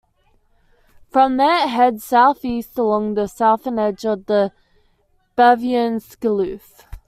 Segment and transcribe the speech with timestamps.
[1.11, 4.51] From there it heads south-east along the southern edge of the
[5.37, 6.85] Baviaanskloof.